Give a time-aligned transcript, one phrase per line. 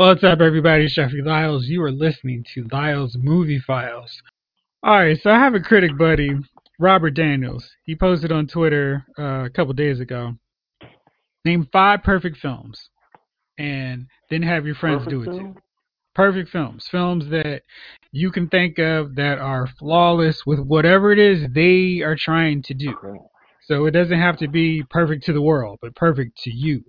[0.00, 0.86] What's up, everybody?
[0.86, 1.66] It's Jeffrey Lyles.
[1.66, 4.22] You are listening to Lyles Movie Files.
[4.82, 6.30] All right, so I have a critic buddy,
[6.78, 7.68] Robert Daniels.
[7.84, 10.36] He posted on Twitter uh, a couple days ago.
[11.44, 12.88] Name five perfect films,
[13.58, 15.54] and then have your friends Perfect do it film?
[15.54, 15.60] too.
[16.14, 17.60] Perfect films, films that
[18.10, 22.72] you can think of that are flawless with whatever it is they are trying to
[22.72, 22.94] do.
[23.02, 23.20] Right.
[23.64, 26.84] So it doesn't have to be perfect to the world, but perfect to you.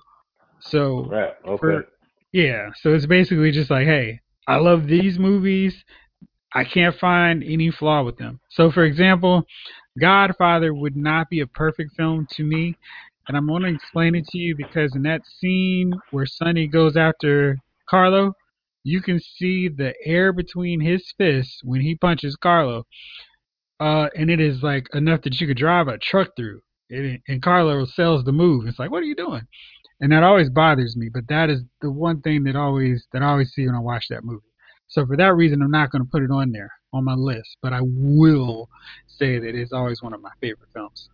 [0.62, 1.34] So Right.
[1.46, 1.58] Okay.
[1.60, 1.88] for-
[2.32, 5.84] yeah, so it's basically just like, hey, I love these movies.
[6.54, 8.40] I can't find any flaw with them.
[8.50, 9.44] So, for example,
[10.00, 12.78] Godfather would not be a perfect film to me,
[13.28, 16.96] and I'm going to explain it to you because in that scene where Sonny goes
[16.96, 17.58] after
[17.90, 18.34] Carlo,
[18.84, 22.86] you can see the air between his fists when he punches Carlo,
[23.80, 26.62] uh, and it is like enough that you could drive a truck through.
[26.90, 28.68] And, and Carlo sells the move.
[28.68, 29.48] It's like, what are you doing?
[30.02, 31.10] And that always bothers me.
[31.10, 34.08] But that is the one thing that always that I always see when I watch
[34.10, 34.42] that movie.
[34.88, 37.56] So for that reason, I'm not going to put it on there on my list,
[37.62, 38.68] but I will
[39.08, 41.10] say that it's always one of my favorite films.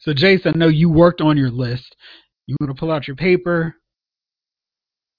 [0.00, 1.94] So Jason, I know you worked on your list.
[2.48, 3.76] You want to pull out your paper,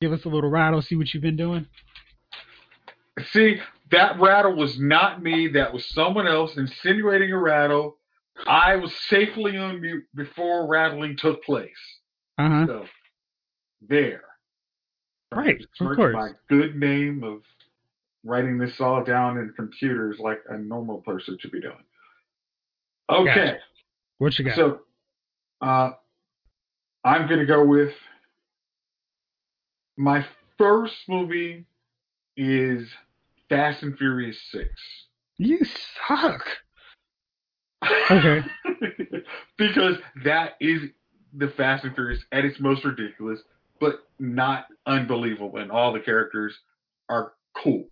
[0.01, 1.65] give us a little rattle, see what you've been doing.
[3.31, 3.59] See,
[3.91, 5.47] that rattle was not me.
[5.47, 7.97] That was someone else insinuating a rattle.
[8.45, 11.69] I was safely on mute before rattling took place.
[12.44, 12.66] Uh huh.
[12.67, 12.85] So,
[13.88, 14.23] there.
[15.31, 16.13] Right, of course.
[16.13, 17.41] My good name of
[18.25, 21.73] writing this all down in computers like a normal person should be doing.
[23.09, 23.25] Okay.
[23.25, 23.57] Gotcha.
[24.17, 24.56] What you got?
[24.56, 24.79] So,
[25.62, 25.91] uh,
[27.06, 27.94] I'm gonna go with
[29.96, 30.25] my
[30.57, 31.66] first movie
[32.35, 32.90] is
[33.47, 34.69] Fast and Furious Six.
[35.38, 35.59] you
[36.07, 36.44] suck.
[38.09, 38.41] Okay.
[39.57, 40.81] because that is
[41.35, 43.39] the Fast and Furious at its most ridiculous,
[43.79, 46.55] but not unbelievable, and all the characters
[47.09, 47.85] are cool.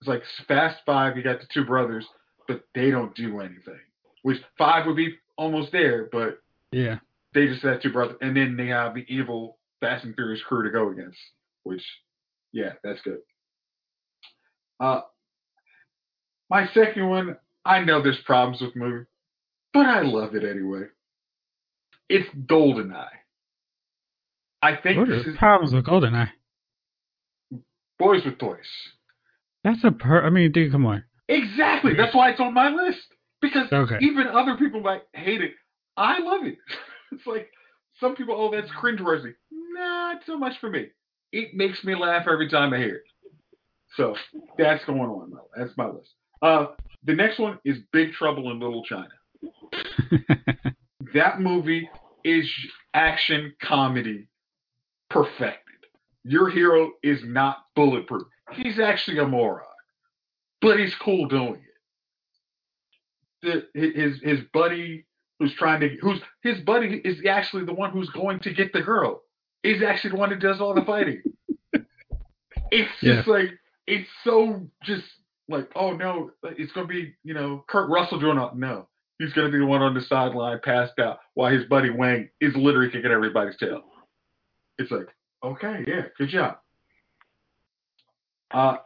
[0.00, 2.06] It's like Fast Five, you got the two brothers,
[2.46, 3.80] but they don't do anything.
[4.22, 6.40] Which five would be almost there, but
[6.72, 6.98] Yeah.
[7.34, 10.64] they just have two brothers, and then they have the evil Fast and Furious crew
[10.64, 11.18] to go against.
[11.62, 11.84] Which,
[12.52, 13.20] yeah, that's good.
[14.80, 15.02] Uh,
[16.50, 19.06] my second one, I know there's problems with the movie,
[19.72, 20.84] but I love it anyway.
[22.08, 23.06] It's Goldeneye.
[24.62, 26.30] I think What this are is problems with Goldeneye?
[27.98, 28.58] Boys with Toys.
[29.64, 30.24] That's a per.
[30.24, 31.04] I mean, dude, come on.
[31.28, 31.92] Exactly.
[31.96, 33.00] That's why it's on my list.
[33.40, 33.98] Because Okay.
[34.00, 35.52] even other people might hate it.
[35.96, 36.58] I love it.
[37.12, 37.50] it's like
[38.00, 39.34] some people, oh, that's cringeworthy.
[39.50, 40.86] Not so much for me.
[41.32, 43.02] It makes me laugh every time I hear it.
[43.96, 44.14] So
[44.56, 45.30] that's going on.
[45.30, 45.48] though.
[45.56, 46.10] That's my list.
[46.40, 46.66] Uh,
[47.04, 49.08] the next one is Big Trouble in Little China.
[51.14, 51.88] That movie
[52.24, 52.48] is
[52.94, 54.28] action comedy
[55.10, 55.62] perfected.
[56.24, 58.26] Your hero is not bulletproof.
[58.52, 59.64] He's actually a moron,
[60.60, 61.62] but he's cool doing
[63.42, 63.68] it.
[63.72, 65.06] The, his his buddy
[65.38, 68.82] who's trying to who's his buddy is actually the one who's going to get the
[68.82, 69.22] girl.
[69.62, 71.22] Is actually the one that does all the fighting.
[72.70, 73.50] it's just like
[73.86, 75.04] it's so just
[75.48, 78.54] like oh no, it's gonna be you know Kurt Russell doing it.
[78.56, 82.28] No, he's gonna be the one on the sideline passed out while his buddy Wang
[82.40, 83.82] is literally kicking everybody's tail.
[84.78, 85.08] It's like
[85.42, 86.58] okay, yeah, good job.
[88.50, 88.76] Uh,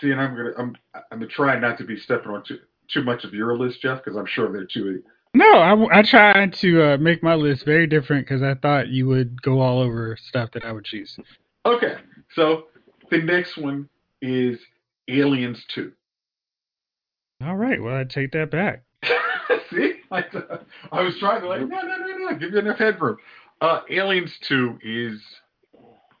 [0.00, 3.02] see, and I'm gonna I'm I'm gonna try not to be stepping on too too
[3.02, 5.02] much of your list, Jeff, because I'm sure they're too.
[5.32, 9.06] No, I, I tried to uh, make my list very different because I thought you
[9.06, 11.16] would go all over stuff that I would choose.
[11.64, 11.94] Okay,
[12.34, 12.64] so
[13.10, 13.88] the next one
[14.20, 14.58] is
[15.08, 15.92] Aliens Two.
[17.42, 18.82] All right, well, I take that back.
[19.74, 20.24] See, I,
[20.92, 23.16] I was trying to like, no, no, no, no, give you enough headroom.
[23.60, 25.20] Uh, Aliens Two is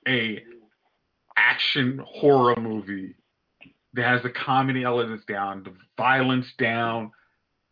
[0.06, 0.42] a
[1.36, 3.14] action horror movie
[3.94, 7.10] that has the comedy elements down, the violence down,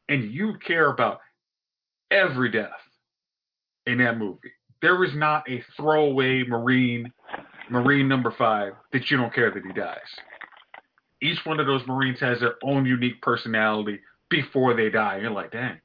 [0.09, 1.21] and you care about
[2.11, 2.71] every death
[3.87, 4.53] in that movie.
[4.81, 7.13] There is not a throwaway Marine,
[7.71, 9.99] Marine number five, that you don't care that he dies.
[11.21, 15.19] Each one of those Marines has their own unique personality before they die.
[15.19, 15.81] You're like, dang,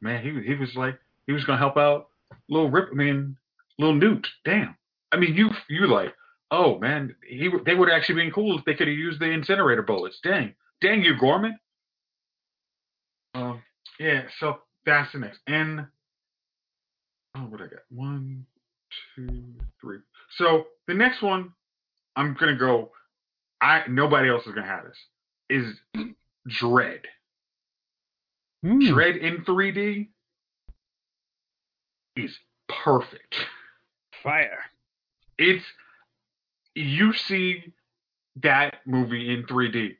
[0.00, 2.08] man, he he was like he was gonna help out
[2.48, 3.36] little Rip, I mean,
[3.78, 4.26] little Newt.
[4.44, 4.76] Damn.
[5.12, 6.14] I mean, you you like,
[6.50, 9.30] oh man, he they would have actually been cool if they could have used the
[9.30, 10.18] incinerator bullets.
[10.22, 11.58] Dang, dang you, Gorman.
[13.34, 13.62] Um,
[13.98, 14.22] yeah.
[14.38, 15.38] So that's the next.
[15.46, 15.86] And
[17.36, 17.80] oh, what I got?
[17.90, 18.46] One,
[19.14, 19.44] two,
[19.80, 19.98] three.
[20.36, 21.52] So the next one,
[22.16, 22.90] I'm gonna go.
[23.60, 24.98] I nobody else is gonna have this.
[25.50, 26.10] Is
[26.60, 27.00] Dredd.
[28.64, 28.80] Mm.
[28.88, 30.08] Dredd in 3D
[32.16, 32.36] is
[32.68, 33.34] perfect.
[34.22, 34.60] Fire.
[35.38, 35.64] It's
[36.74, 37.74] you see
[38.42, 39.96] that movie in 3D.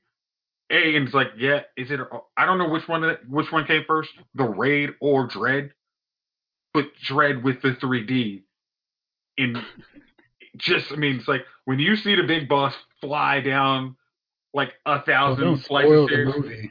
[0.70, 2.00] A and it's like, yeah, is it?
[2.38, 5.70] I don't know which one which one came first, the Raid or Dredd,
[6.72, 8.42] but Dredd with the 3D.
[9.36, 9.62] In
[10.56, 13.96] just, I mean, it's like when you see the big boss fly down
[14.54, 16.34] like a thousand Well, don't flights spoil of the stairs.
[16.36, 16.70] movie.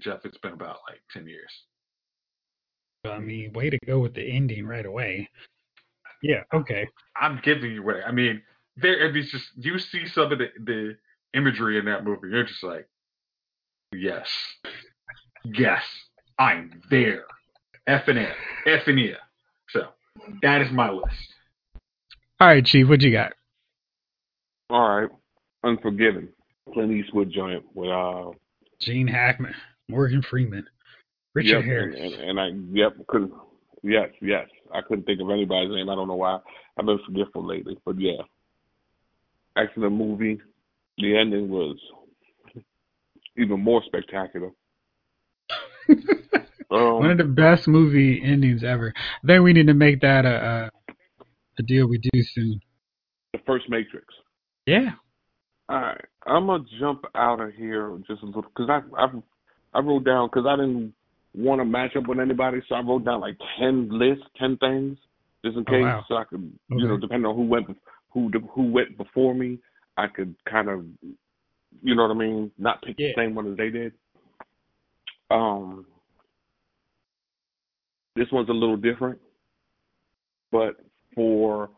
[0.00, 1.50] Jeff, it's been about like ten years.
[3.04, 5.28] I mean, way to go with the ending right away.
[6.22, 6.88] Yeah, okay.
[7.16, 8.42] I'm giving you what I mean.
[8.76, 10.96] There, and it's just you see some of the, the
[11.34, 12.28] imagery in that movie.
[12.30, 12.88] You're just like,
[13.92, 14.28] yes,
[15.44, 15.82] yes,
[16.38, 17.24] I'm there.
[17.86, 18.36] F and F,
[18.66, 19.14] F and E.
[19.70, 19.80] So
[20.42, 21.34] that is my list.
[22.40, 23.32] All right, Chief, what you got?
[24.70, 25.08] All right.
[25.64, 26.28] Unforgiven.
[26.72, 28.30] Clint Eastwood joint with uh
[28.80, 29.54] Gene Hackman,
[29.88, 30.66] Morgan Freeman,
[31.34, 31.96] Richard yep, Harris.
[31.98, 33.32] And, and, and I yep, couldn't
[33.82, 34.46] yes, yes.
[34.72, 35.88] I couldn't think of anybody's name.
[35.88, 36.38] I don't know why.
[36.78, 37.78] I've been forgetful lately.
[37.84, 38.22] But yeah.
[39.56, 40.40] Excellent movie.
[40.98, 41.76] The ending was
[43.36, 44.50] even more spectacular.
[46.70, 48.92] Um, One of the best movie endings ever.
[48.94, 50.92] I think we need to make that a a,
[51.58, 52.60] a deal we do soon.
[53.32, 54.06] the first Matrix.
[54.66, 54.90] Yeah.
[55.70, 59.06] All right, I'm gonna jump out of here just a little because I I
[59.78, 60.92] I wrote down because I didn't
[61.34, 64.98] want to match up with anybody, so I wrote down like ten lists, ten things,
[65.44, 66.04] just in Oh, case, wow.
[66.08, 67.66] so I could you know depending on who went
[68.10, 69.58] who who went before me,
[69.96, 70.84] I could kind of
[71.82, 73.12] you know what I mean, not pick Yeah.
[73.14, 73.92] the same one as they did.
[75.30, 75.86] Um,
[78.16, 79.20] this one's a little different,
[80.50, 80.76] but
[81.14, 81.70] for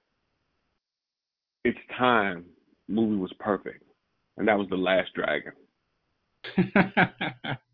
[1.64, 2.46] its time,
[2.88, 3.84] movie was perfect,
[4.38, 5.52] and that was The Last Dragon.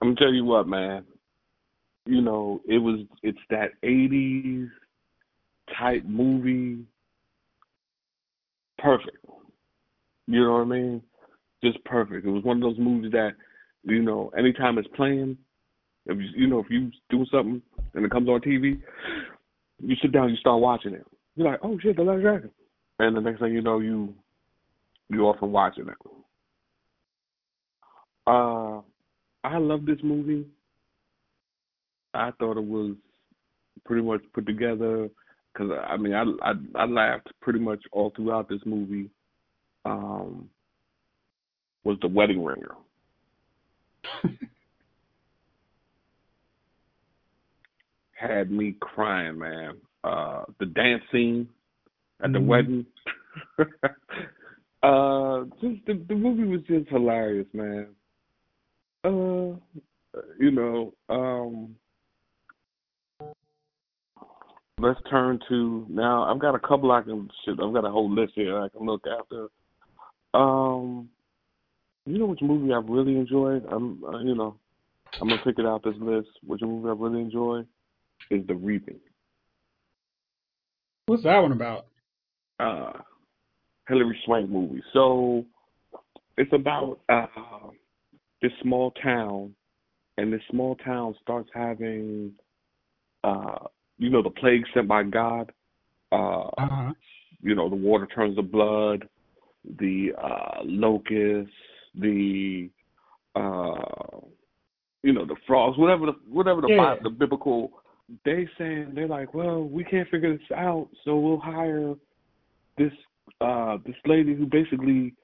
[0.00, 1.04] I'm tell you what, man.
[2.06, 4.68] You know, it was it's that '80s
[5.78, 6.84] type movie,
[8.78, 9.18] perfect.
[10.26, 11.02] You know what I mean?
[11.62, 12.26] Just perfect.
[12.26, 13.32] It was one of those movies that,
[13.82, 15.36] you know, anytime it's playing,
[16.06, 17.62] if you, you know if you doing something
[17.94, 18.80] and it comes on TV,
[19.80, 21.06] you sit down, you start watching it.
[21.36, 22.50] You're like, oh shit, The Last Dragon,
[22.98, 24.14] and the next thing you know, you
[25.10, 25.96] you off and watching it.
[28.26, 28.80] Uh,
[29.44, 30.46] I love this movie.
[32.14, 32.94] I thought it was
[33.84, 35.08] pretty much put together
[35.52, 39.10] because I mean I, I I laughed pretty much all throughout this movie.
[39.84, 40.48] Um,
[41.84, 42.74] was the wedding ringer.
[48.12, 49.76] Had me crying, man.
[50.02, 51.48] Uh, the dance scene
[52.22, 52.46] at the Mhm.
[52.46, 52.86] wedding.
[54.82, 57.94] uh, just the the movie was just hilarious, man.
[59.04, 59.56] Uh,
[60.38, 61.76] you know, um,
[64.78, 66.24] let's turn to now.
[66.24, 67.58] I've got a couple I can shit.
[67.62, 69.48] I've got a whole list here I can look after.
[70.34, 71.08] Um,
[72.06, 73.64] you know which movie I've really enjoyed?
[73.70, 74.56] I'm, uh, you know,
[75.20, 76.28] I'm gonna pick it out this list.
[76.46, 77.64] Which movie I really enjoy
[78.30, 79.00] is The Reaping.
[81.06, 81.86] What's that one about?
[82.60, 82.92] uh
[83.88, 84.82] Hilary Swank movie.
[84.92, 85.44] So
[86.36, 87.26] it's about uh
[88.42, 89.54] this small town
[90.16, 92.32] and this small town starts having
[93.24, 93.58] uh
[93.98, 95.52] you know the plague sent by God.
[96.12, 96.92] Uh Uh-huh.
[97.42, 99.08] you know, the water turns to blood,
[99.78, 101.52] the uh locusts,
[101.94, 102.68] the
[103.34, 104.18] uh
[105.02, 106.94] you know, the frogs, whatever the whatever the Yeah.
[106.96, 107.72] Bi- the biblical
[108.24, 111.94] they saying they're like, Well, we can't figure this out, so we'll hire
[112.76, 112.92] this
[113.40, 115.14] uh this lady who basically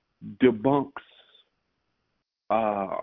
[0.42, 0.92] debunks
[2.51, 2.97] uh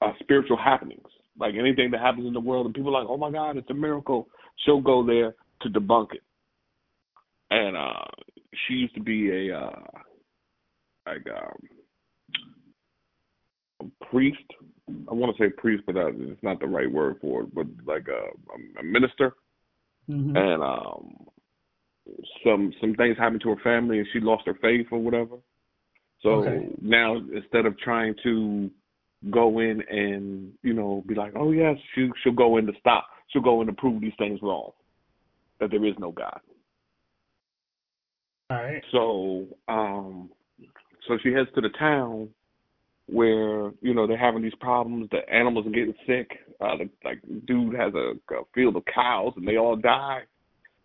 [0.00, 1.06] uh spiritual happenings.
[1.38, 3.70] Like anything that happens in the world and people are like, Oh my God, it's
[3.70, 4.28] a miracle,
[4.64, 6.22] she'll go there to debunk it
[7.50, 8.04] and uh
[8.66, 9.80] she used to be a uh
[11.06, 11.58] like um
[13.80, 14.38] a priest.
[15.08, 17.54] I want to say priest, but uh, it's not the right word for it.
[17.54, 19.34] But like a, a minister,
[20.08, 20.36] Mhm.
[20.36, 21.26] and um
[22.44, 25.36] some some things happened to her family, and she lost her faith or whatever.
[26.22, 26.68] So Okay.
[26.80, 28.70] now instead of trying to
[29.30, 33.06] go in and you know be like, oh yes, she she'll go in to stop,
[33.28, 34.72] she'll go in to prove these things wrong,
[35.60, 36.40] that there is no God.
[38.50, 38.82] All right.
[38.92, 40.30] So, um,
[41.06, 42.30] so she heads to the town
[43.06, 45.08] where you know they're having these problems.
[45.10, 46.30] The animals are getting sick.
[46.60, 50.20] Uh, the, like dude has a, a field of cows and they all die,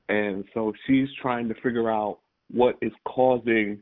[0.10, 2.20] and so she's trying to figure out
[2.52, 3.80] what is causing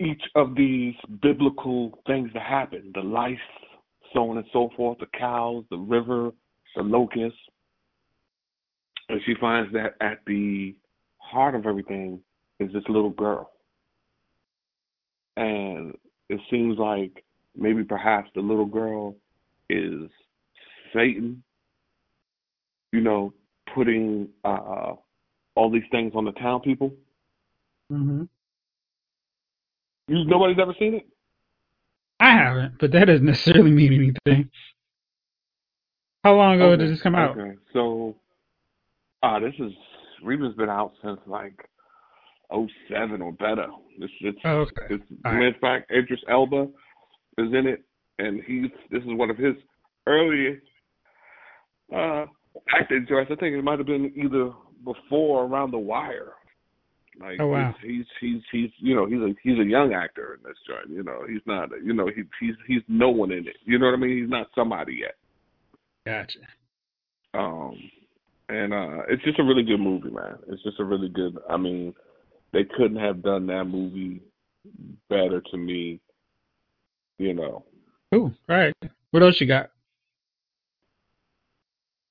[0.00, 2.92] each of these biblical things that happen.
[2.94, 3.36] The lice,
[4.12, 4.98] so on and so forth.
[4.98, 6.30] The cows, the river,
[6.76, 7.38] the locusts.
[9.08, 10.74] and she finds that at the
[11.18, 12.20] heart of everything
[12.60, 13.50] is this little girl,
[15.36, 15.94] and
[16.28, 17.24] it seems like
[17.56, 19.16] maybe perhaps the little girl
[19.70, 20.10] is
[20.94, 21.42] Satan,
[22.92, 23.32] you know,
[23.74, 24.94] putting uh,
[25.54, 26.92] all these things on the town people.
[27.92, 28.24] Mm-hmm.
[30.08, 31.06] You, nobody's ever seen it.
[32.18, 34.50] I haven't, but that doesn't necessarily mean anything.
[36.24, 36.82] How long ago okay.
[36.82, 37.38] did this come out?
[37.38, 38.16] Okay, so
[39.22, 39.72] uh this is
[40.22, 41.54] Reba's been out since like
[42.50, 43.66] oh seven or better.
[44.00, 44.86] This it's, Oh, okay.
[44.90, 46.66] it's All in fact Idris Elba
[47.38, 47.84] is in it
[48.18, 49.54] and he's this is one of his
[50.06, 50.66] earliest
[51.94, 52.24] uh
[52.74, 53.30] acting joints.
[53.32, 54.52] I think it might have been either
[54.84, 56.32] before or around the wire.
[57.20, 57.74] Like Oh, wow.
[57.82, 60.88] he's, he's he's you know he's a he's a young actor in this joint.
[60.90, 63.56] You know he's not you know he he's he's no one in it.
[63.64, 64.18] You know what I mean?
[64.20, 65.16] He's not somebody yet.
[66.06, 66.38] Gotcha.
[67.34, 67.76] Um,
[68.48, 70.38] and uh, it's just a really good movie, man.
[70.48, 71.36] It's just a really good.
[71.50, 71.92] I mean,
[72.52, 74.22] they couldn't have done that movie
[75.10, 76.00] better to me.
[77.18, 77.64] You know.
[78.12, 78.32] Cool.
[78.48, 78.74] All right.
[79.10, 79.70] What else you got?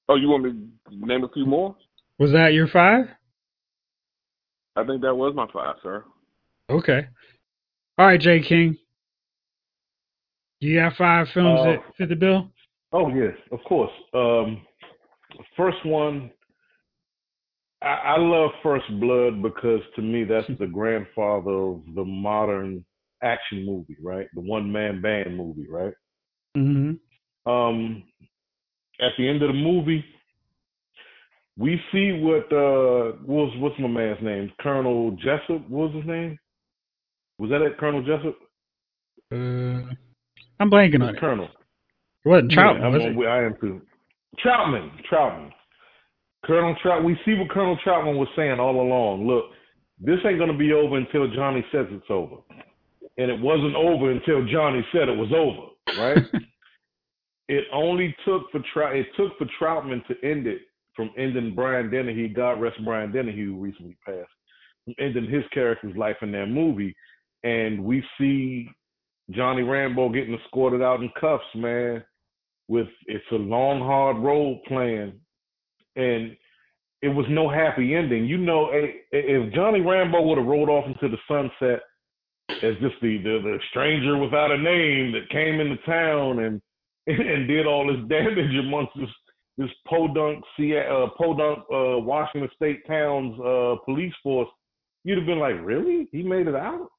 [0.09, 0.51] Oh, you want me
[0.89, 1.75] to name a few more?
[2.19, 3.05] Was that your five?
[4.77, 6.05] I think that was my five, sir.
[6.69, 7.07] Okay.
[7.97, 8.77] All right, Jay King.
[10.59, 12.51] You got five films Uh, that fit the bill?
[12.93, 13.91] Oh yes, of course.
[14.13, 14.61] Um,
[15.55, 16.31] first one,
[17.81, 22.85] I, I love First Blood because to me that's the grandfather of the modern
[23.23, 24.27] action movie, right?
[24.35, 25.93] The one man band movie, right?
[26.55, 27.51] Mm-hmm.
[27.51, 28.03] Um,
[28.99, 30.03] at the end of the movie,
[31.57, 34.51] we see what uh, what was what's my man's name?
[34.61, 35.67] Colonel Jessup.
[35.69, 36.37] What was his name?
[37.39, 38.37] Was that it, Colonel Jessup?
[39.31, 39.93] Uh,
[40.59, 41.19] I'm blanking on it.
[41.19, 41.45] Colonel.
[42.25, 43.27] It wasn't Troutman, Yeah, was it?
[43.27, 43.81] I am too.
[44.43, 45.51] Troutman, Troutman.
[46.45, 47.03] Colonel Trout.
[47.03, 49.25] We see what Colonel Troutman was saying all along.
[49.27, 49.45] Look,
[49.99, 52.35] this ain't gonna be over until Johnny says it's over,
[53.17, 55.73] and it wasn't over until Johnny said it was over.
[55.99, 56.23] Right?
[57.49, 58.95] it only took for Trout.
[58.95, 60.61] It took for Troutman to end it
[60.97, 62.27] from ending Brian Dennehy.
[62.27, 64.27] God rest Brian Dennehy, who recently passed,
[64.83, 66.93] from ending his character's life in that movie,
[67.43, 68.67] and we see
[69.31, 72.03] Johnny Rambo getting escorted out in cuffs, man.
[72.67, 75.13] With it's a long, hard road plan,
[75.95, 76.35] and
[77.01, 78.25] it was no happy ending.
[78.25, 81.81] You know, if Johnny Rambo would have rolled off into the sunset
[82.49, 86.61] as just the, the the stranger without a name that came into town and
[87.07, 89.09] and did all this damage amongst this
[89.57, 94.49] this podunk, uh, podunk uh, Washington State town's uh, police force,
[95.03, 96.07] you'd have been like, really?
[96.11, 96.89] He made it out?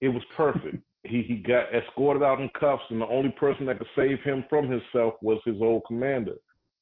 [0.00, 0.76] It was perfect.
[1.04, 4.44] he he got escorted out in cuffs, and the only person that could save him
[4.48, 6.34] from himself was his old commander.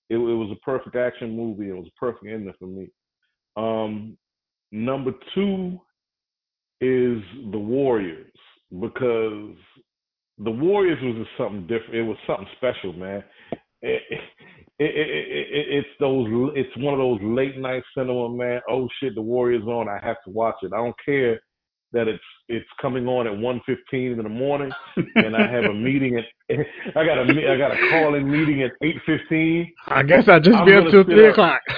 [0.09, 1.69] It, it was a perfect action movie.
[1.69, 2.89] It was a perfect ending for me.
[3.57, 4.17] Um,
[4.71, 5.81] number two
[6.81, 8.33] is the Warriors
[8.81, 9.57] because
[10.39, 11.95] the Warriors was just something different.
[11.95, 13.25] It was something special, man.
[13.83, 14.21] It, it,
[14.79, 16.27] it, it, it's those.
[16.55, 18.61] It's one of those late night cinema, man.
[18.69, 19.89] Oh shit, the Warriors on.
[19.89, 20.73] I have to watch it.
[20.75, 21.41] I don't care
[21.93, 24.71] that it's it's coming on at 1.15 in the morning,
[25.15, 26.25] and I have a meeting at.
[26.97, 29.67] I got a I got a call in meeting at 8.15.
[29.89, 31.33] I guess I'll just I'm be up till 3 up.
[31.33, 31.61] o'clock.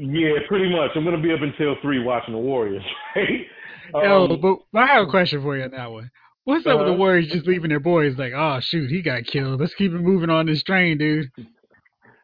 [0.00, 0.90] Yeah, pretty much.
[0.94, 2.82] I'm gonna be up until three watching the Warriors.
[3.16, 3.46] Right?
[3.94, 6.10] Yo, Um, but I have a question for you on that one.
[6.44, 6.98] What's up with the Uh-huh.
[6.98, 8.18] Warriors just leaving their boys?
[8.18, 9.58] Like, oh shoot, he got killed.
[9.60, 11.30] Let's keep it moving on this train, dude.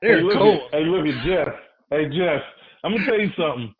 [0.05, 0.61] They're hey, look cold.
[0.71, 1.49] At, hey, look at Jeff.
[1.89, 2.43] Hey, Jeff.
[2.85, 3.75] I'm gonna tell you something.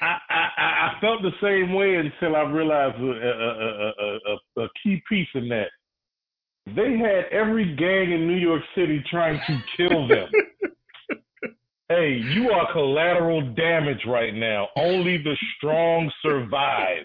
[0.00, 5.02] I, I, I felt the same way until I realized a, a, a, a key
[5.06, 5.68] piece in that.
[6.74, 10.28] They had every gang in New York City trying to kill them.
[11.90, 14.68] hey, you are collateral damage right now.
[14.76, 17.04] Only the strong survive.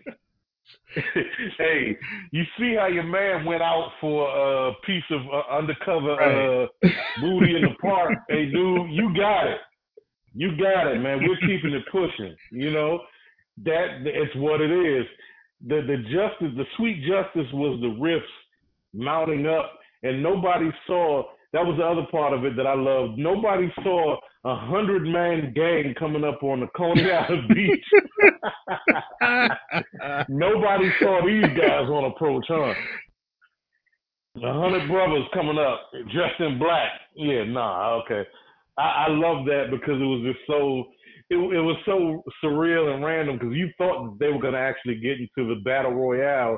[1.57, 1.97] hey,
[2.31, 6.67] you see how your man went out for a piece of uh, undercover uh,
[7.21, 8.13] booty in the park?
[8.29, 9.59] Hey, dude, you got it.
[10.35, 11.19] You got it, man.
[11.21, 12.35] We're keeping it pushing.
[12.51, 12.99] You know
[13.63, 15.05] that it's what it is.
[15.67, 18.21] The the justice, the sweet justice, was the riffs
[18.93, 21.23] mounting up, and nobody saw.
[21.53, 23.19] That was the other part of it that I loved.
[23.19, 27.85] Nobody saw a hundred man gang coming up on the Coney Island beach.
[30.29, 32.73] Nobody saw these guys on approach, huh?
[34.43, 36.89] A hundred brothers coming up dressed in black.
[37.15, 38.23] Yeah, nah, okay.
[38.79, 40.85] I, I love that because it was just so
[41.29, 45.19] it, it was so surreal and random because you thought they were gonna actually get
[45.19, 46.57] into the battle royale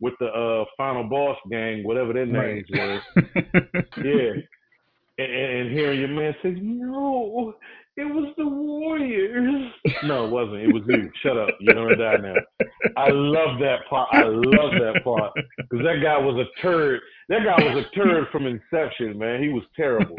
[0.00, 2.64] with the uh, final boss gang, whatever their Right.
[2.68, 3.00] names were.
[4.04, 4.32] Yeah.
[5.18, 7.54] And, and hearing your man say, no,
[7.96, 9.72] It was the Warriors.
[10.04, 10.56] No, it wasn't.
[10.64, 11.10] It was you.
[11.22, 11.48] Shut up.
[11.60, 12.34] You're gonna die now.
[12.98, 14.08] I love that part.
[14.12, 17.00] I love that part because that guy was a turd.
[17.30, 19.42] That guy was a turd from inception, man.
[19.42, 20.16] He was terrible.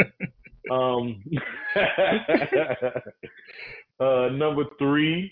[0.71, 1.23] Um,
[3.99, 5.31] uh, number three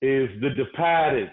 [0.00, 1.30] is the Departed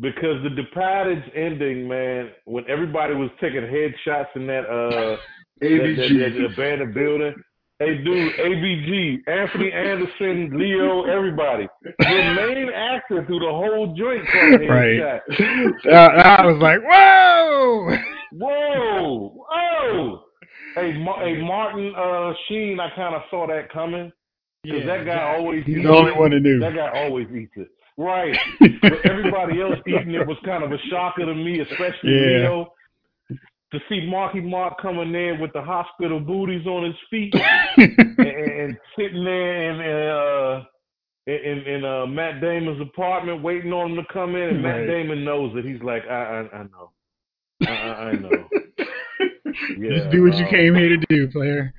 [0.00, 2.30] because the Departed's ending, man.
[2.44, 5.16] When everybody was taking headshots in that uh
[5.60, 7.34] that, that, that abandoned building.
[7.78, 11.68] Hey, dude, ABG, Anthony Anderson, Leo, everybody.
[11.82, 14.24] The main actor through the whole joint
[14.66, 15.20] Right.
[15.84, 17.98] Uh, I was like, whoa!
[18.32, 20.24] Whoa, whoa.
[20.74, 24.10] Hey, Ma- hey, Martin uh, Sheen, I kind of saw that coming
[24.62, 26.58] because that guy always He's the only one that knew.
[26.60, 27.68] That guy always eats it.
[27.96, 28.36] Right.
[28.82, 32.38] but everybody else eating it was kind of a shocker to me, especially Yeah.
[32.38, 32.72] Leo.
[33.72, 38.78] To see Marky Mark coming in with the hospital booties on his feet and, and
[38.96, 40.64] sitting there in uh
[41.26, 45.24] in in uh, Matt Damon's apartment waiting on him to come in, and Matt Damon
[45.24, 46.90] knows that he's like, I I, I know,
[47.66, 48.48] I, I, know.
[49.78, 51.74] Yeah, Just do what you um, came here to do, player.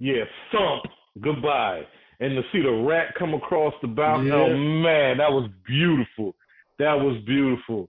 [0.00, 0.82] Yeah, thump.
[1.20, 1.82] Goodbye.
[2.20, 4.34] And to see the rat come across the balcony, Yeah.
[4.34, 6.34] oh man, that was beautiful.
[6.78, 7.88] That was beautiful.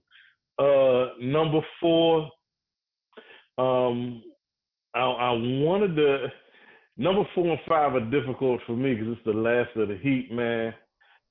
[0.58, 2.30] Uh, number four,
[3.58, 4.22] um,
[4.94, 6.26] I, I wanted to.
[6.96, 10.30] Number four and five are difficult for me because it's the last of the Heat,
[10.30, 10.74] man.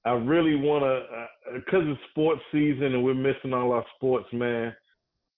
[0.05, 4.73] I really want to, because it's sports season and we're missing all our sports, man.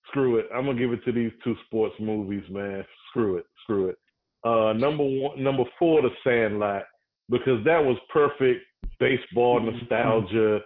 [0.08, 0.48] Screw it.
[0.54, 2.86] I'm gonna give it to these two sports movies, man.
[3.10, 3.46] Screw it.
[3.64, 3.98] Screw it.
[4.44, 6.84] Uh, number one, number four, The Sandlot,
[7.32, 8.62] because that was perfect
[9.00, 10.60] baseball nostalgia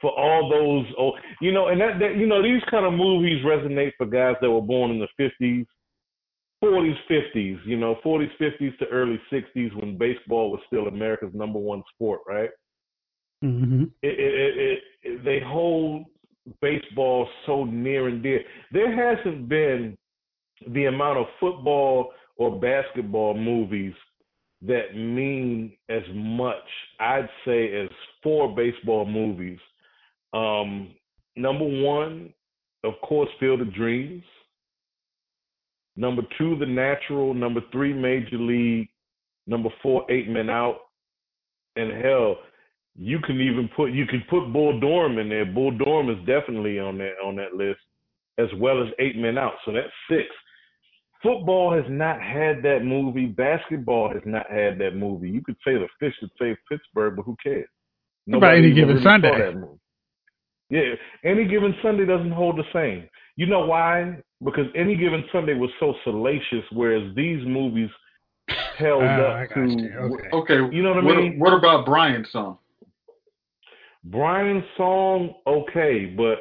[0.00, 0.86] for all those.
[0.98, 4.36] Oh, you know, and that, that you know these kind of movies resonate for guys
[4.40, 5.66] that were born in the '50s,
[6.62, 7.58] '40s, '50s.
[7.64, 12.20] You know, '40s, '50s to early '60s when baseball was still America's number one sport,
[12.28, 12.50] right?
[13.42, 13.84] Mm-hmm.
[14.02, 16.04] it, it, it, it, they hold
[16.60, 18.42] baseball so near and dear.
[18.70, 19.96] There hasn't been
[20.68, 23.94] the amount of football or basketball movies
[24.62, 26.56] that mean as much,
[26.98, 27.88] I'd say, as
[28.22, 29.58] four baseball movies.
[30.32, 30.94] Um,
[31.36, 32.32] number one,
[32.84, 34.22] of course, Field of Dreams.
[35.96, 37.34] Number two, The Natural.
[37.34, 38.88] Number three, Major League.
[39.46, 40.78] Number four, Eight Men Out.
[41.76, 42.36] And hell,
[42.96, 45.46] you can even put you can put Bull Durham in there.
[45.46, 47.80] Bull Durham is definitely on that on that list,
[48.38, 49.54] as well as Eight Men Out.
[49.64, 50.26] So that's six.
[51.22, 53.26] Football has not had that movie.
[53.26, 55.28] Basketball has not had that movie.
[55.28, 57.68] You could say the Fish That Saved Pittsburgh, but who cares?
[58.26, 59.38] What about any given really Sunday?
[59.38, 59.78] that movie.
[60.70, 63.08] Yeah, any given Sunday doesn't hold the same.
[63.36, 64.18] You know why?
[64.42, 67.90] Because any given Sunday was so salacious, whereas these movies
[68.78, 69.90] held Ah, up to you.
[69.98, 70.28] Okay.
[70.32, 70.74] Okay.
[70.76, 71.38] You know what I mean?
[71.38, 72.58] What about Brian's song?
[74.04, 76.38] Brian's song, okay, but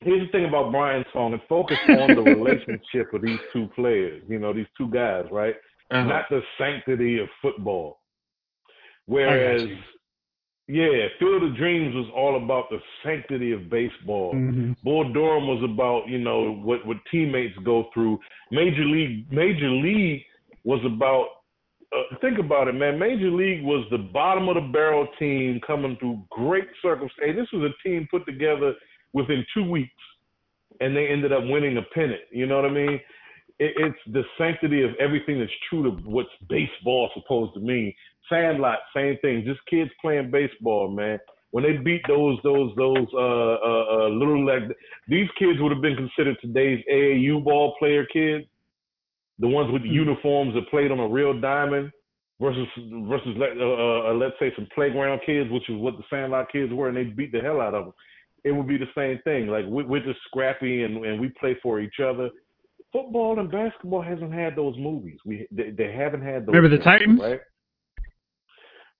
[0.00, 1.34] here's the thing about Brian's song.
[1.34, 5.54] It focused on the relationship of these two players, you know, these two guys, right?
[5.90, 6.04] Uh-huh.
[6.04, 8.00] Not the sanctity of football.
[9.06, 9.62] Whereas,
[10.66, 14.34] yeah, Field of Dreams was all about the sanctity of baseball.
[14.34, 14.76] Mhm.
[14.84, 18.20] Bull Durham was about, you know, what what teammates go through.
[18.50, 20.24] Major League Major League
[20.64, 21.28] was about
[21.90, 22.98] uh, think about it, man.
[22.98, 27.36] Major League was the bottom of the barrel team coming through great circumstances.
[27.36, 28.74] This was a team put together
[29.12, 29.90] within two weeks,
[30.80, 32.20] and they ended up winning a pennant.
[32.30, 33.00] You know what I mean?
[33.58, 37.92] It, it's the sanctity of everything that's true to what's baseball supposed to mean.
[38.28, 39.44] Sandlot, same thing.
[39.46, 41.18] Just kids playing baseball, man.
[41.50, 44.64] When they beat those those those uh, uh, uh, little like
[45.08, 48.44] these kids would have been considered today's AAU ball player kids,
[49.38, 51.90] the ones with the uniforms that played on a real diamond,
[52.40, 52.66] versus
[53.08, 56.72] versus let uh, uh, let's say some playground kids, which is what the Sandlot kids
[56.72, 57.94] were, and they beat the hell out of them.
[58.48, 59.48] It would be the same thing.
[59.48, 62.30] Like we, we're just scrappy and, and we play for each other.
[62.92, 65.18] Football and basketball hasn't had those movies.
[65.24, 66.54] We they, they haven't had those.
[66.54, 67.20] Remember the things, Titans?
[67.20, 67.40] right?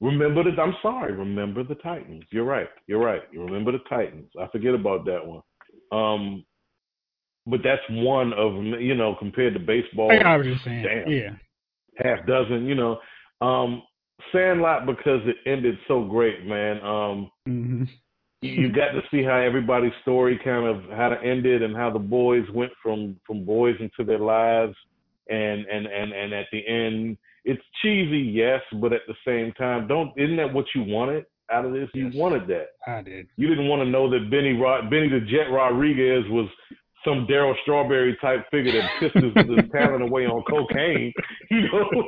[0.01, 2.23] Remember the I'm sorry, remember the Titans.
[2.31, 2.69] You're right.
[2.87, 3.23] You're right.
[3.33, 4.31] You remember the Titans.
[4.41, 5.43] I forget about that one.
[5.91, 6.45] Um
[7.47, 10.85] but that's one of them, you know, compared to baseball, I what you're saying.
[10.85, 11.11] Damn.
[11.11, 11.31] Yeah.
[11.97, 13.01] half dozen, you know.
[13.41, 13.83] Um
[14.33, 16.81] Sandlot because it ended so great, man.
[16.85, 17.85] Um hmm
[18.41, 21.99] you, got to see how everybody's story kind of how it ended and how the
[21.99, 24.75] boys went from from boys into their lives
[25.29, 29.87] and and and and at the end it's cheesy yes but at the same time
[29.89, 32.13] don't isn't that what you wanted out of this Yes.
[32.15, 33.27] you wanted that I did.
[33.37, 36.49] you didn't want to know that benny Rod, benny the jet rodriguez was
[37.05, 41.13] some Darryl Strawberry type figure that pisses his, his talent away on cocaine.
[41.51, 41.89] You know,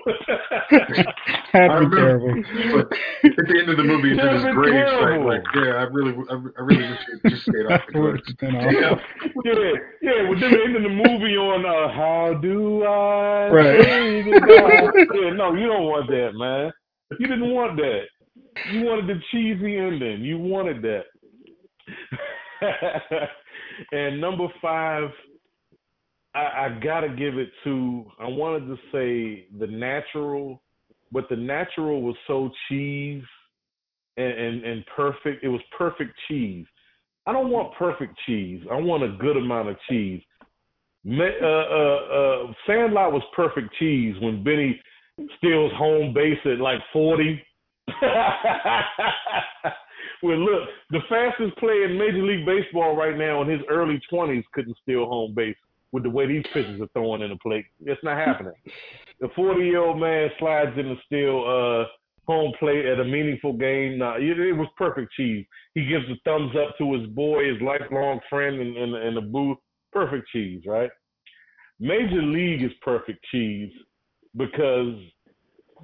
[1.53, 2.43] That'd be terrible.
[2.73, 2.93] But
[3.25, 4.85] at the end of the movie, he's in his grave.
[5.01, 8.21] Like, like, yeah, I really, I, I really wish he just stayed off the drugs.
[8.29, 8.73] It's been awful.
[8.73, 9.01] Yeah.
[9.45, 9.73] yeah,
[10.03, 10.29] yeah.
[10.29, 13.79] With them ending the movie on uh, "How Do I Right.
[13.81, 16.71] Yeah, no, you don't want that, man.
[17.19, 18.03] You didn't want that.
[18.73, 20.21] You wanted the cheesy ending.
[20.21, 21.05] You wanted that.
[23.93, 25.11] And number five,
[26.35, 28.05] I, I gotta give it to.
[28.19, 30.63] I wanted to say the natural,
[31.13, 33.25] but the natural was so cheese
[34.17, 35.43] and, and and perfect.
[35.45, 36.67] It was perfect cheese.
[37.27, 38.63] I don't want perfect cheese.
[38.71, 40.23] I want a good amount of cheese.
[41.07, 44.81] Uh, uh, uh, Sandlot was perfect cheese when Benny
[45.39, 47.43] steals home base at like 40.
[50.23, 54.45] well, look, the fastest player in Major League Baseball right now in his early 20s
[54.53, 55.57] couldn't steal home base
[55.93, 57.65] with the way these pitchers are throwing in the plate.
[57.81, 58.53] It's not happening.
[59.21, 61.85] The 40 year old man slides in to steal uh,
[62.31, 63.99] home plate at a meaningful game.
[63.99, 65.45] Nah, it, it was perfect cheese.
[65.75, 69.21] He gives a thumbs up to his boy, his lifelong friend in, in, in the
[69.21, 69.59] booth.
[69.93, 70.91] Perfect cheese, right?
[71.81, 73.73] Major League is perfect cheese
[74.37, 74.95] because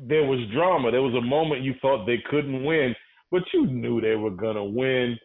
[0.07, 0.91] there was drama.
[0.91, 2.95] There was a moment you thought they couldn't win,
[3.31, 5.19] but you knew they were gonna win.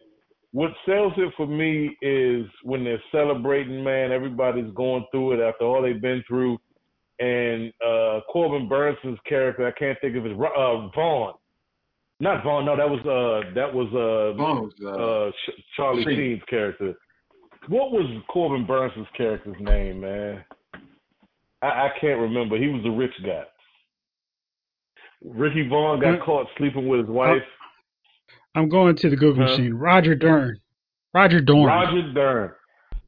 [0.52, 4.12] What sells it for me is when they're celebrating, man.
[4.12, 6.58] Everybody's going through it after all they've been through.
[7.20, 11.34] And uh Corbin Bernsen's character, I can't think of his uh Vaughn.
[12.20, 16.04] Not Vaughn, no, that was uh that was uh Vaughn was, uh, uh, Ch- Charlie
[16.04, 16.16] Sheen.
[16.16, 16.94] Sheen's character.
[17.68, 20.44] What was Corbin Bernsen's character's name, man?
[21.62, 22.58] I, I can't remember.
[22.58, 23.44] He was a rich guy.
[25.24, 26.24] Ricky Vaughn got Hmm.
[26.24, 27.42] caught sleeping with his wife.
[28.54, 29.50] I'm going to the Google Huh?
[29.50, 29.74] machine.
[29.74, 30.58] Roger Dern.
[31.14, 31.66] Roger Dorn.
[31.66, 32.50] Roger Dern.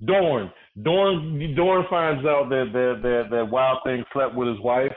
[0.04, 0.52] Dorn.
[0.82, 4.92] Dorn Dorn finds out that that that that Wild Thing slept with his wife.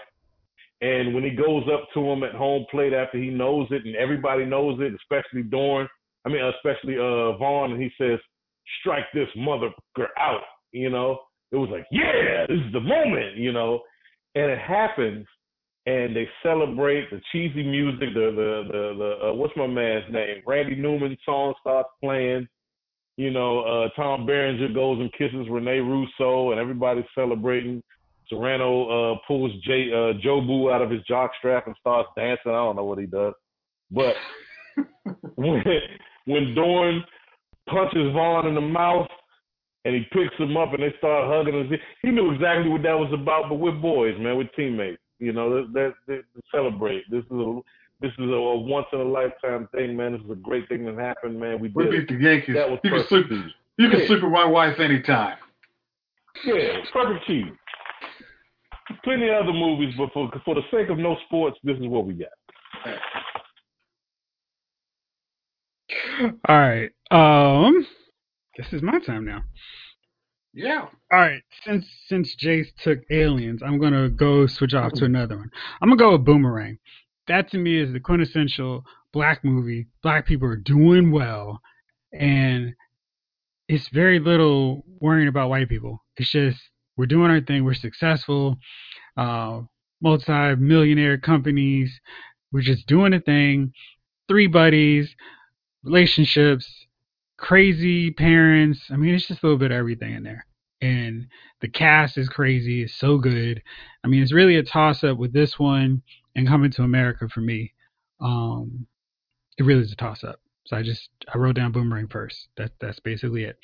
[0.81, 3.95] And when he goes up to him at home plate after he knows it and
[3.95, 5.87] everybody knows it, especially Dorn,
[6.25, 8.19] I mean especially uh Vaughn, and he says,
[8.81, 11.19] Strike this motherfucker out, you know.
[11.51, 13.81] It was like, Yeah, this is the moment, you know.
[14.35, 15.25] And it happens
[15.87, 20.43] and they celebrate the cheesy music, the the the, the uh, what's my man's name?
[20.45, 22.47] Randy Newman song starts playing.
[23.15, 27.81] You know, uh, Tom Berenger goes and kisses Rene Russo, and everybody's celebrating.
[28.27, 32.51] Serrano uh, pulls Jay, uh, Jobu out of his jock strap and starts dancing.
[32.51, 33.33] I don't know what he does,
[33.89, 34.13] but
[35.35, 35.63] when
[36.25, 37.01] when Dorn
[37.69, 39.07] punches Vaughn in the mouth
[39.85, 42.99] and he picks him up and they start hugging and he knew exactly what that
[42.99, 43.47] was about.
[43.47, 44.35] But we're boys, man.
[44.35, 45.01] We're teammates.
[45.19, 47.03] You know, that, that, that celebrate.
[47.09, 47.59] This is a
[47.99, 50.11] this is a, a, once in a lifetime thing, man.
[50.13, 51.59] This is a great thing that happened, man.
[51.59, 52.07] We We beat it.
[52.07, 52.55] the Yankees.
[52.55, 53.29] That was You can perfect.
[53.29, 53.45] sleep.
[53.77, 54.07] You can Yeah.
[54.07, 55.37] sleep with my wife anytime.
[56.45, 57.45] Yeah, perfect cheese.
[59.03, 62.05] Plenty of other movies, but for for the sake of no sports, this is what
[62.05, 62.29] we got.
[66.47, 66.91] All right.
[67.11, 67.85] Um,
[68.57, 69.41] this is my time now.
[70.57, 70.87] Yeah.
[71.11, 71.43] All right.
[71.63, 75.51] Since since Jace took Aliens, I'm gonna go switch off to another one.
[75.79, 76.79] I'm gonna go with Boomerang.
[77.27, 79.85] That to me is the quintessential black movie.
[80.01, 81.61] Black people are doing well,
[82.11, 82.73] and
[83.67, 86.03] it's very little worrying about white people.
[86.17, 86.59] It's just
[86.97, 87.63] we're doing our thing.
[87.63, 88.57] We're successful.
[89.15, 89.61] Uh,
[90.01, 92.01] multi-millionaire companies.
[92.51, 93.73] We're just doing a thing.
[94.27, 95.15] Three buddies,
[95.83, 96.87] relationships,
[97.37, 98.81] crazy parents.
[98.89, 100.46] I mean, it's just a little bit of everything in there.
[100.81, 101.27] And
[101.61, 102.83] the cast is crazy.
[102.83, 103.61] It's so good.
[104.03, 106.03] I mean, it's really a toss up with this one
[106.35, 107.73] and Coming to America for me.
[108.21, 108.85] Um,
[109.57, 110.39] it really is a toss up.
[110.65, 112.49] So I just I wrote down Boomerang first.
[112.57, 113.57] That that's basically it.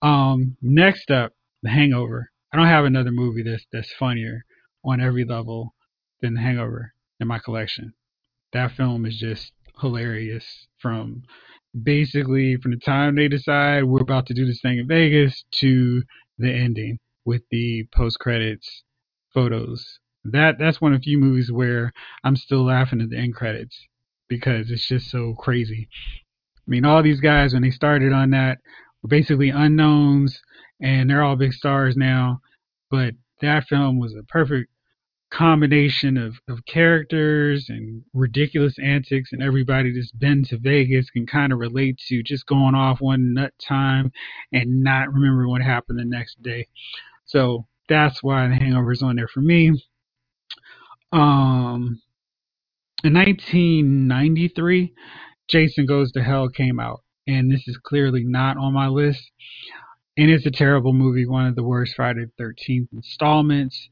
[0.00, 2.30] Um, next up, The Hangover.
[2.52, 4.44] I don't have another movie that's that's funnier
[4.84, 5.74] on every level
[6.22, 7.92] than The Hangover in my collection.
[8.52, 11.24] That film is just hilarious from
[11.82, 16.02] basically from the time they decide we're about to do this thing in Vegas to
[16.38, 18.82] the ending with the post credits
[19.32, 19.98] photos.
[20.24, 21.92] That that's one of the few movies where
[22.24, 23.78] I'm still laughing at the end credits
[24.28, 25.88] because it's just so crazy.
[26.58, 28.58] I mean, all these guys when they started on that
[29.02, 30.40] were basically unknowns,
[30.80, 32.40] and they're all big stars now.
[32.90, 34.70] But that film was a perfect
[35.30, 41.52] combination of, of characters and ridiculous antics, and everybody that's been to Vegas can kind
[41.52, 44.12] of relate to just going off one nut time
[44.52, 46.68] and not remember what happened the next day.
[47.26, 49.82] So that's why The Hangover is on there for me.
[51.12, 52.00] Um,
[53.04, 54.94] in 1993,
[55.48, 59.22] Jason Goes to Hell came out, and this is clearly not on my list.
[60.18, 63.90] and it's a terrible movie, one of the worst Friday the Thirteenth installments.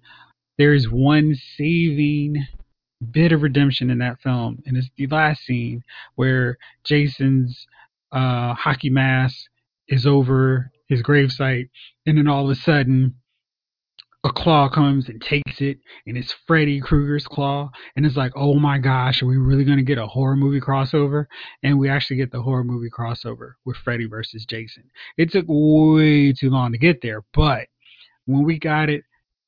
[0.58, 2.46] There's one saving
[3.10, 5.82] bit of redemption in that film, and it's the last scene
[6.14, 7.66] where Jason's
[8.12, 9.36] uh, hockey mask
[9.88, 11.68] is over his gravesite,
[12.06, 13.14] and then all of a sudden
[14.24, 18.54] a claw comes and takes it, and it's Freddy Krueger's claw, and it's like, oh
[18.54, 21.26] my gosh, are we really gonna get a horror movie crossover?
[21.62, 24.84] And we actually get the horror movie crossover with Freddy versus Jason.
[25.18, 27.66] It took way too long to get there, but
[28.24, 29.04] when we got it,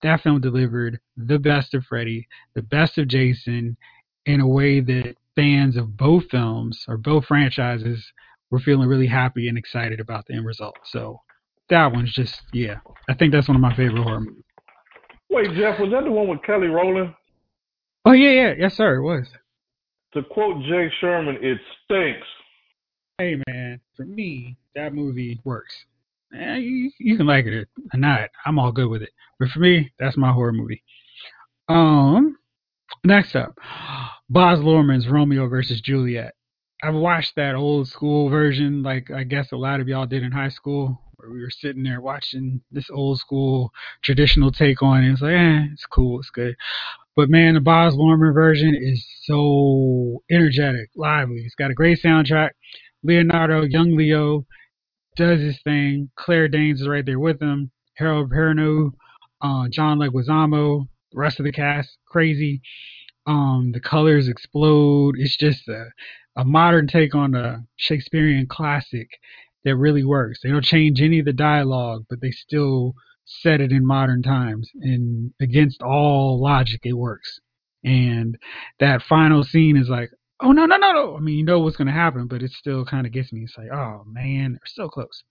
[0.07, 3.77] that film delivered the best of Freddy, the best of Jason,
[4.25, 8.05] in a way that fans of both films or both franchises
[8.51, 10.77] were feeling really happy and excited about the end result.
[10.85, 11.21] So
[11.69, 12.77] that one's just yeah,
[13.09, 14.42] I think that's one of my favorite horror movies.
[15.31, 17.12] Wait, Jeff, was that the one with Kelly Rowland?
[18.05, 19.27] Oh yeah, yeah, yes sir, it was.
[20.14, 22.27] To quote Jay Sherman, it stinks.
[23.19, 25.75] Hey man, for me, that movie works.
[26.38, 28.31] Eh, you, you can like it or not.
[28.44, 29.11] I'm all good with it.
[29.38, 30.83] But for me, that's my horror movie.
[31.68, 32.37] Um,
[33.05, 33.57] next up,
[34.31, 36.35] Baz Luhrmann's Romeo versus Juliet.
[36.83, 40.33] I've watched that old school version, like I guess a lot of y'all did in
[40.33, 43.72] high school, where we were sitting there watching this old school
[44.03, 45.12] traditional take on it.
[45.12, 46.55] It's like, eh, it's cool, it's good.
[47.16, 51.42] But man, the Baz Luhrmann version is so energetic, lively.
[51.46, 52.51] It's got a great soundtrack.
[53.03, 54.44] Leonardo, young Leo,
[55.16, 56.11] does his thing.
[56.16, 57.70] Claire Danes is right there with him.
[57.94, 58.92] Harold Perrineau,
[59.40, 62.61] uh, John Leguizamo, the rest of the cast, crazy.
[63.26, 65.16] Um, the colors explode.
[65.18, 65.87] It's just a,
[66.37, 69.09] a modern take on a Shakespearean classic
[69.64, 70.40] that really works.
[70.42, 74.70] They don't change any of the dialogue, but they still set it in modern times.
[74.81, 77.40] And against all logic, it works.
[77.83, 78.38] And
[78.79, 81.16] that final scene is like, oh no no no no!
[81.16, 83.42] I mean, you know what's gonna happen, but it still kind of gets me.
[83.44, 85.22] It's like, oh man, they're so close.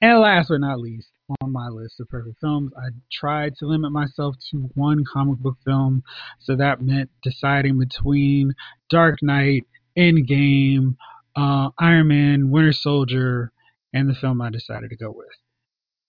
[0.00, 3.92] And last but not least, on my list of perfect films, I tried to limit
[3.92, 6.02] myself to one comic book film,
[6.38, 8.54] so that meant deciding between
[8.88, 9.66] Dark Knight,
[9.98, 10.96] Endgame,
[11.36, 13.52] uh, Iron Man, Winter Soldier,
[13.92, 15.28] and the film I decided to go with,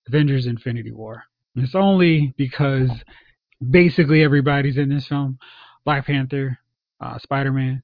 [0.08, 1.24] Avengers: Infinity War.
[1.56, 2.90] And it's only because
[3.68, 5.38] basically everybody's in this film.
[5.84, 6.60] Black Panther,
[7.02, 7.84] uh, Spider Man,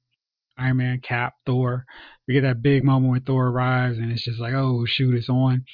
[0.58, 1.86] Iron Man, Cap, Thor.
[2.28, 5.30] We get that big moment when Thor arrives, and it's just like, oh shoot, it's
[5.30, 5.66] on.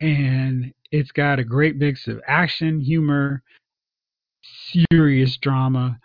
[0.00, 3.42] And it's got a great mix of action, humor,
[4.42, 5.98] serious drama,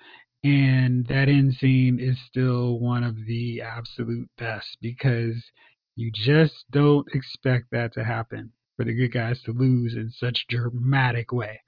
[0.43, 5.51] and that end scene is still one of the absolute best because
[5.95, 10.47] you just don't expect that to happen for the good guys to lose in such
[10.49, 11.61] dramatic way.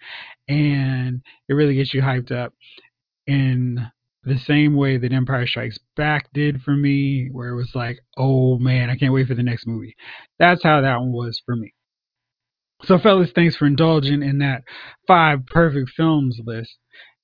[0.47, 2.53] And it really gets you hyped up.
[3.27, 3.79] And
[4.25, 8.57] the same way that Empire Strikes Back did for me, where it was like, oh
[8.57, 9.95] man, I can't wait for the next movie.
[10.39, 11.73] That's how that one was for me.
[12.83, 14.63] So, fellas, thanks for indulging in that
[15.07, 16.75] five perfect films list.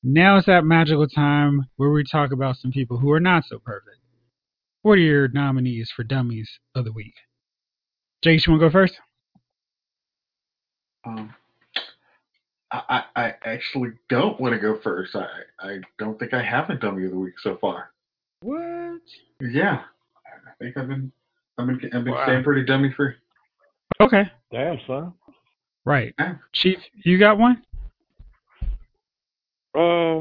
[0.03, 3.59] Now it's that magical time where we talk about some people who are not so
[3.59, 3.97] perfect.
[4.81, 7.13] What are your nominees for Dummies of the Week?
[8.25, 8.95] Jace, you want to go first?
[11.05, 11.33] Um,
[12.71, 15.15] I, I actually don't want to go first.
[15.15, 15.27] I,
[15.59, 17.91] I don't think I have a dummy of the week so far.
[18.41, 19.01] What?
[19.41, 19.81] Yeah,
[20.25, 21.11] I think I've been
[21.57, 22.23] I've been I've been Wow.
[22.23, 23.13] staying pretty dummy free.
[23.99, 24.23] Okay.
[24.51, 25.13] Damn, son.
[25.85, 26.13] Right.
[26.17, 26.35] Yeah.
[26.53, 27.61] Chief, you got one?
[29.75, 30.19] Uh,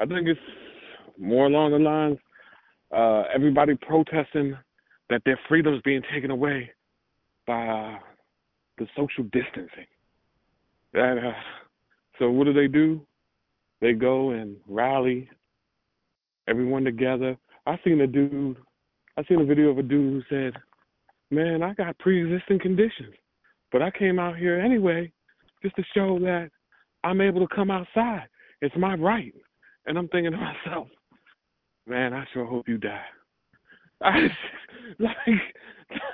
[0.00, 0.40] I think it's
[1.18, 2.18] more along the lines
[2.94, 4.56] uh, everybody protesting
[5.10, 6.70] that their freedom's being taken away
[7.46, 7.98] by uh,
[8.78, 9.86] the social distancing.
[10.94, 11.32] And, uh,
[12.18, 13.06] so what do they do?
[13.80, 15.28] They go and rally
[16.48, 17.36] everyone together.
[17.66, 18.56] I seen a dude.
[19.16, 20.60] I seen a video of a dude who said,
[21.30, 23.14] "Man, I got pre-existing conditions,
[23.70, 25.12] but I came out here anyway,
[25.62, 26.50] just to show that
[27.04, 28.28] I'm able to come outside.
[28.62, 29.34] It's my right."
[29.86, 30.88] And I'm thinking to myself,
[31.86, 33.06] "Man, I sure hope you die."
[34.02, 34.28] I
[34.98, 35.16] like,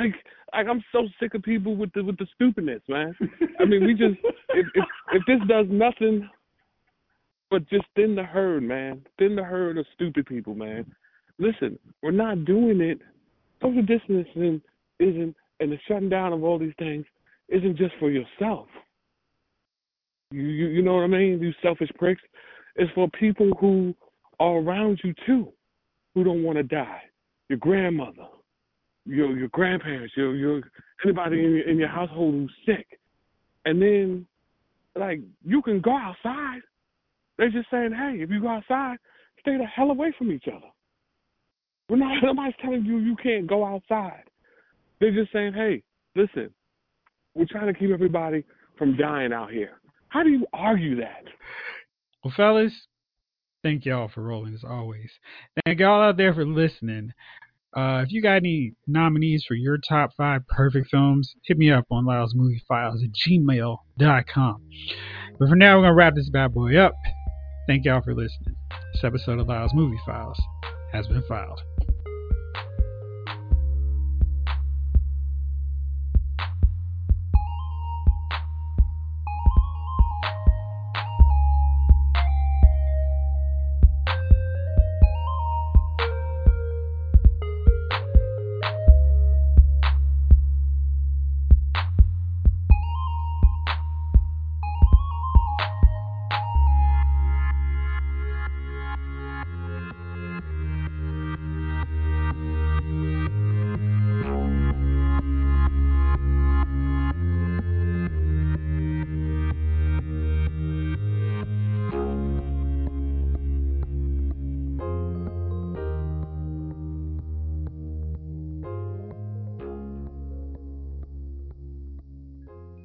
[0.00, 0.14] like,
[0.52, 3.14] like I'm so sick of people with the with the stupidness, man.
[3.60, 4.18] I mean, we just
[4.50, 6.28] if if, if this does nothing
[7.50, 9.02] but just thin the herd, man.
[9.18, 10.92] Thin the herd of stupid people, man.
[11.38, 13.00] Listen, we're not doing it.
[13.62, 14.60] Social distancing
[14.98, 17.04] isn't, and the shutting down of all these things
[17.48, 18.66] isn't just for yourself.
[20.30, 21.40] You, you, you know what I mean?
[21.40, 22.22] You selfish pricks.
[22.76, 23.94] It's for people who
[24.40, 25.52] are around you too,
[26.14, 27.02] who don't want to die.
[27.48, 28.26] Your grandmother,
[29.06, 30.62] your your grandparents, your your
[31.04, 32.86] anybody in your, in your household who's sick,
[33.64, 34.26] and then
[34.96, 36.60] like you can go outside.
[37.36, 38.96] They're just saying, hey, if you go outside,
[39.40, 40.66] stay the hell away from each other.
[41.88, 44.24] We're not nobody's telling you you can't go outside.
[45.00, 45.82] They're just saying, hey,
[46.14, 46.50] listen,
[47.34, 48.44] we're trying to keep everybody
[48.78, 49.80] from dying out here.
[50.08, 51.24] How do you argue that?
[52.22, 52.72] Well, fellas,
[53.64, 55.10] thank y'all for rolling as always.
[55.64, 57.10] Thank y'all out there for listening.
[57.76, 61.86] Uh, if you got any nominees for your top five perfect films, hit me up
[61.90, 64.62] on LylesMovieFiles at gmail.com.
[65.38, 66.92] But for now, we're going to wrap this bad boy up.
[67.66, 68.54] Thank y'all for listening.
[68.92, 70.40] This episode of Lyles Movie Files
[70.92, 71.60] has been filed.